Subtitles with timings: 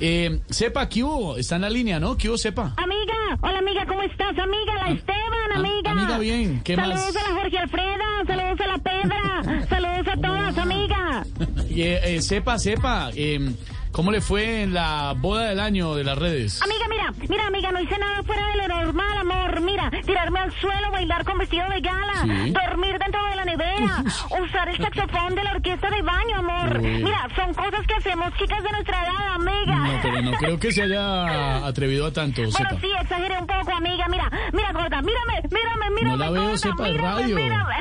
[0.00, 1.36] Eh, sepa, ¿qué hubo?
[1.36, 2.16] Está en la línea, ¿no?
[2.16, 2.74] ¿Qué hubo, sepa?
[2.76, 4.36] Amiga, hola amiga, ¿cómo estás?
[4.38, 5.90] Amiga, la Esteban, Am- amiga.
[5.92, 7.16] amiga, bien, ¿qué saludos más?
[7.16, 11.24] a la Jorge Alfreda, saludos a la Pedra, saludos a todas, amiga.
[11.76, 13.52] Eh, eh, sepa, sepa, eh,
[13.90, 16.62] ¿cómo le fue en la boda del año de las redes?
[16.62, 19.60] Amiga, mira, mira, amiga, no hice nada fuera de lo normal, amor.
[19.60, 22.50] Mira, tirarme al suelo, bailar con vestido de gala, Sí.
[22.52, 24.04] dormir dentro de la nevera,
[24.42, 26.78] usar el saxofón de la orquesta de baño, amor.
[26.80, 27.04] Uy.
[27.04, 29.74] Mira, son cosas que hacemos chicas de nuestra edad, amiga.
[29.76, 33.72] No, pero no creo que se haya atrevido a tanto, Bueno, sí, exageré un poco,
[33.72, 34.06] amiga.
[34.08, 36.16] Mira, mira, gorda, mírame, mírame, mírame.
[36.16, 37.36] la veo, gorda, sepa, mírame, radio.
[37.36, 37.74] mírame.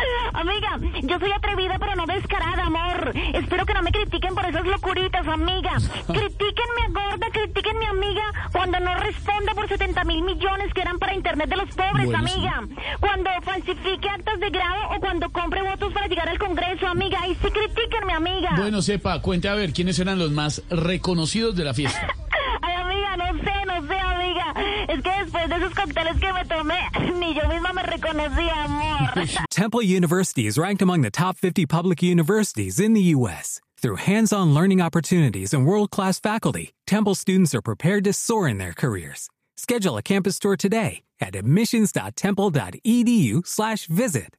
[0.32, 3.12] Amiga, yo soy atrevida, pero no descarada, amor.
[3.34, 5.72] Espero que no me critiquen por esas locuritas, amiga.
[6.06, 8.22] Critíquenme a gorda, critíquenme amiga,
[8.52, 10.98] cuando no responda por 70 mil millones que eran
[11.30, 12.34] internet de los pobres, Bueno, sí.
[12.34, 12.68] amiga.
[13.00, 17.26] Cuando falsifique actas de grado o cuando compre votos para llegar al Congreso, amiga.
[17.28, 18.50] Y sí, critíquenme, amiga.
[18.56, 22.08] Bueno, sepa, cuente a ver quiénes eran los más reconocidos de la fiesta.
[22.62, 24.54] Ay, amiga, no sé, no sé, amiga.
[24.88, 26.78] Es que después de esos cócteles que me tomé,
[27.20, 29.10] ni yo misma me reconocí, amor.
[29.50, 33.60] Temple University is ranked among the top 50 public universities in the U.S.
[33.80, 38.46] Through hands on learning opportunities and world class faculty, Temple students are prepared to soar
[38.48, 39.28] in their careers.
[39.60, 44.34] Schedule a campus tour today at admissions.temple.edu/slash visit.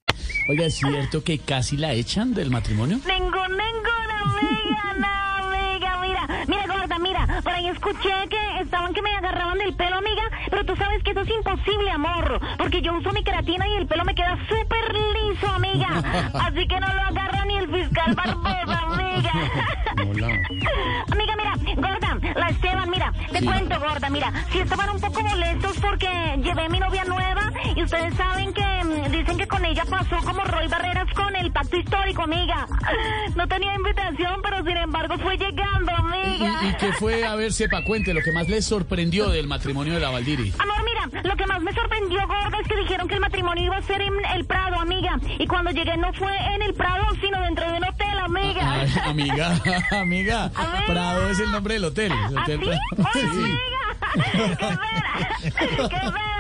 [0.50, 2.98] Oiga, ¿es cierto que casi la echan del matrimonio?
[3.06, 6.28] Ningún, ninguna amiga, no, amiga, mira.
[6.48, 7.40] Mira, gorda, mira.
[7.44, 10.24] Por ahí escuché que estaban que me agarraban del pelo, amiga.
[10.52, 12.40] Pero tú sabes que eso es imposible, amor.
[12.58, 15.88] Porque yo uso mi queratina y el pelo me queda súper liso, amiga.
[16.34, 19.32] Así que no lo agarra ni el fiscal Barbosa, amiga.
[20.10, 20.28] Hola.
[21.12, 25.80] Amiga, mira, gorda, la Esteban, mira, te cuento, gorda, mira, si estaban un poco molestos
[25.80, 26.10] porque
[26.44, 28.61] llevé mi novia nueva y ustedes saben que
[29.22, 32.66] dicen que con ella pasó como Roy Barreras con el pacto histórico, amiga.
[33.36, 36.60] No tenía invitación, pero sin embargo fue llegando, ¿Y, amiga.
[36.64, 37.26] y qué fue?
[37.26, 40.54] A ver, sepa, cuente lo que más les sorprendió del matrimonio de la Valdiri.
[40.60, 43.78] Amor, mira, lo que más me sorprendió, gorda, es que dijeron que el matrimonio iba
[43.78, 45.20] a ser en el Prado, amiga.
[45.40, 48.72] Y cuando llegué no fue en el Prado, sino dentro de un hotel, amiga.
[48.82, 49.48] Ay, amiga,
[49.92, 50.86] amiga, Amiga.
[50.88, 52.12] Prado es el nombre del hotel.
[52.12, 52.66] ¿Ah, Hotel sí?
[52.66, 53.10] Prado.
[53.14, 53.38] ¡Ay, Sí.
[53.38, 53.82] amiga!
[54.14, 55.90] ¡Qué pena!
[55.90, 56.31] ¡Qué amiga!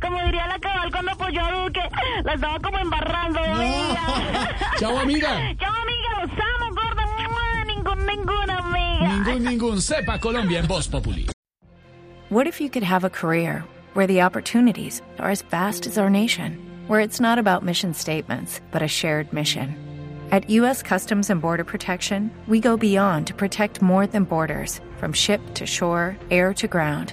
[0.00, 1.80] Como diría la cabal cuando apoyó a Duque,
[2.24, 4.56] la estaba como embarrando, amiga.
[4.78, 5.54] Chao, amiga.
[5.58, 7.06] Chao, amiga, los amo, gorda.
[7.28, 7.64] ¡Mua!
[7.64, 9.08] Ningún, amiga.
[9.08, 9.80] Ningún, ningún.
[9.80, 11.28] Sepa Colombia en Voz Populi.
[12.28, 16.08] What if you could have a career where the opportunities are as vast as our
[16.08, 19.76] nation, where it's not about mission statements, but a shared mission?
[20.30, 20.82] At U.S.
[20.82, 25.66] Customs and Border Protection, we go beyond to protect more than borders from ship to
[25.66, 27.12] shore, air to ground,